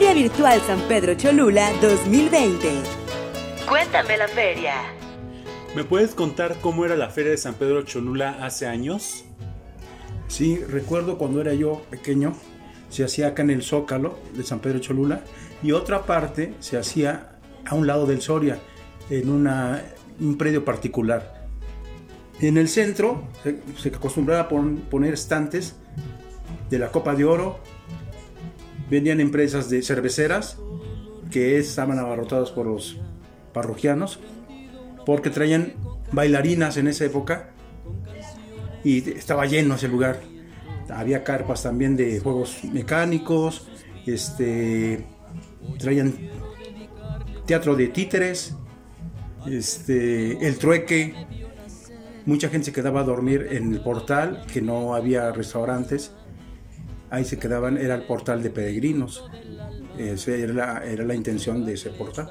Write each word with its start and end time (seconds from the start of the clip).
Feria 0.00 0.14
Virtual 0.14 0.58
San 0.62 0.80
Pedro 0.88 1.14
Cholula 1.14 1.72
2020. 1.82 2.68
Cuéntame 3.68 4.16
la 4.16 4.28
feria. 4.28 4.76
¿Me 5.76 5.84
puedes 5.84 6.14
contar 6.14 6.56
cómo 6.62 6.86
era 6.86 6.96
la 6.96 7.10
Feria 7.10 7.32
de 7.32 7.36
San 7.36 7.52
Pedro 7.52 7.82
Cholula 7.82 8.38
hace 8.42 8.66
años? 8.66 9.26
Sí, 10.26 10.56
recuerdo 10.56 11.18
cuando 11.18 11.42
era 11.42 11.52
yo 11.52 11.82
pequeño, 11.90 12.32
se 12.88 13.04
hacía 13.04 13.26
acá 13.26 13.42
en 13.42 13.50
el 13.50 13.62
Zócalo 13.62 14.18
de 14.32 14.42
San 14.42 14.60
Pedro 14.60 14.78
Cholula 14.78 15.20
y 15.62 15.72
otra 15.72 16.06
parte 16.06 16.54
se 16.60 16.78
hacía 16.78 17.38
a 17.66 17.74
un 17.74 17.86
lado 17.86 18.06
del 18.06 18.22
Soria, 18.22 18.58
en 19.10 19.28
una, 19.28 19.82
un 20.18 20.38
predio 20.38 20.64
particular. 20.64 21.46
En 22.40 22.56
el 22.56 22.68
centro 22.68 23.24
se, 23.42 23.60
se 23.76 23.90
acostumbraba 23.90 24.44
a 24.44 24.48
poner 24.48 25.12
estantes 25.12 25.74
de 26.70 26.78
la 26.78 26.90
Copa 26.90 27.14
de 27.14 27.26
Oro, 27.26 27.60
vendían 28.90 29.20
empresas 29.20 29.70
de 29.70 29.82
cerveceras 29.82 30.58
que 31.30 31.58
estaban 31.58 31.98
abarrotadas 31.98 32.50
por 32.50 32.66
los 32.66 32.98
parroquianos 33.52 34.18
porque 35.06 35.30
traían 35.30 35.74
bailarinas 36.12 36.76
en 36.76 36.88
esa 36.88 37.04
época 37.04 37.50
y 38.84 39.10
estaba 39.10 39.46
lleno 39.46 39.74
ese 39.74 39.88
lugar. 39.88 40.20
Había 40.88 41.22
carpas 41.22 41.62
también 41.62 41.96
de 41.96 42.18
juegos 42.20 42.64
mecánicos, 42.64 43.68
este, 44.06 45.04
traían 45.78 46.14
teatro 47.46 47.76
de 47.76 47.88
títeres, 47.88 48.56
este, 49.46 50.46
el 50.46 50.58
trueque. 50.58 51.14
Mucha 52.26 52.48
gente 52.48 52.66
se 52.66 52.72
quedaba 52.72 53.00
a 53.00 53.04
dormir 53.04 53.48
en 53.50 53.72
el 53.72 53.80
portal, 53.80 54.44
que 54.52 54.60
no 54.60 54.94
había 54.94 55.32
restaurantes. 55.32 56.12
Ahí 57.10 57.24
se 57.24 57.38
quedaban, 57.38 57.76
era 57.76 57.94
el 57.94 58.02
portal 58.02 58.42
de 58.42 58.50
peregrinos. 58.50 59.24
Esa 59.98 60.32
era 60.32 61.04
la, 61.04 61.14
intención 61.14 61.64
de 61.64 61.74
ese 61.74 61.90
portal. 61.90 62.30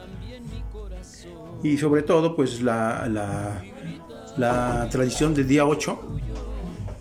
Y 1.63 1.77
sobre 1.77 2.03
todo, 2.03 2.35
pues 2.35 2.61
la 2.61 3.61
tradición 4.89 5.33
del 5.33 5.47
día 5.47 5.65
8 5.65 5.99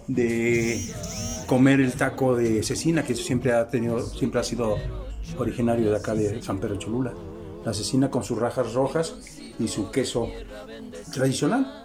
de 0.08 0.80
comer 1.46 1.80
el 1.80 1.92
taco 1.92 2.34
de 2.34 2.62
cecina, 2.62 3.04
que 3.04 3.14
siempre 3.14 3.52
ha 3.52 3.68
tenido, 3.68 4.00
siempre 4.00 4.40
ha 4.40 4.44
sido 4.44 4.76
originario 5.38 5.90
de 5.90 5.96
acá 5.96 6.14
de 6.14 6.42
San 6.42 6.58
Pedro 6.58 6.76
Cholula. 6.76 7.14
La 7.64 7.72
cecina 7.72 8.10
con 8.10 8.24
sus 8.24 8.38
rajas 8.38 8.72
rojas 8.72 9.14
y 9.58 9.68
su 9.68 9.90
queso 9.90 10.28
tradicional. 11.12 11.84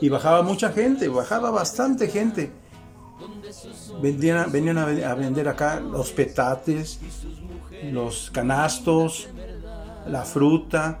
Y 0.00 0.08
bajaba 0.08 0.42
mucha 0.42 0.70
gente, 0.70 1.08
bajaba 1.08 1.50
bastante 1.50 2.08
gente. 2.08 2.50
Vendían, 4.00 4.50
venían 4.52 4.78
a, 4.78 5.14
vender 5.14 5.48
acá 5.48 5.80
los 5.80 6.12
petates, 6.12 7.00
los 7.84 8.30
canastos, 8.30 9.28
la 10.06 10.22
fruta. 10.24 11.00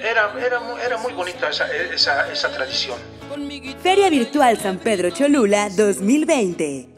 Era, 0.00 0.32
era, 0.38 0.60
era 0.84 0.98
muy 0.98 1.12
bonita 1.12 1.50
esa, 1.50 1.66
esa, 1.74 2.32
esa 2.32 2.50
tradición. 2.50 2.98
Feria 3.82 4.08
Virtual 4.08 4.58
San 4.58 4.78
Pedro 4.78 5.10
Cholula 5.10 5.68
2020. 5.70 6.95